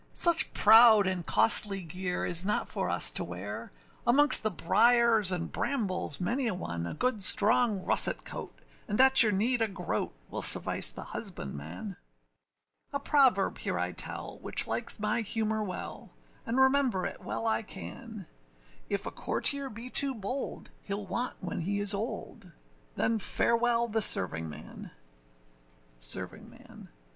Such 0.15 0.51
proud 0.53 1.05
and 1.05 1.27
costly 1.27 1.83
gear 1.83 2.25
is 2.25 2.43
not 2.43 2.67
for 2.67 2.89
us 2.89 3.11
to 3.11 3.23
wear; 3.23 3.71
Amongst 4.07 4.41
the 4.41 4.49
briers 4.49 5.31
and 5.31 5.51
brambles 5.51 6.19
many 6.19 6.47
a 6.47 6.55
one, 6.55 6.87
A 6.87 6.95
good 6.95 7.21
strong 7.21 7.85
russet 7.85 8.25
coat, 8.25 8.51
and 8.87 8.99
at 8.99 9.21
your 9.21 9.31
need 9.31 9.61
a 9.61 9.67
groat, 9.67 10.11
Will 10.31 10.41
suffice 10.41 10.89
the 10.89 11.03
husbandman. 11.13 11.97
A 12.91 12.99
proverb 12.99 13.59
here 13.59 13.77
I 13.77 13.91
tell, 13.91 14.39
which 14.39 14.65
likes 14.65 14.99
my 14.99 15.21
humour 15.21 15.63
well, 15.63 16.09
And 16.47 16.59
remember 16.59 17.05
it 17.05 17.21
well 17.23 17.45
I 17.45 17.61
can, 17.61 18.25
If 18.89 19.05
a 19.05 19.11
courtier 19.11 19.69
be 19.69 19.91
too 19.91 20.15
bold, 20.15 20.71
heâll 20.89 21.07
want 21.07 21.35
when 21.41 21.59
he 21.59 21.79
is 21.79 21.93
old. 21.93 22.53
Then 22.95 23.19
farewell 23.19 23.87
the 23.87 24.01
servingman. 24.01 24.89
SERVINGMAN. 25.99 26.89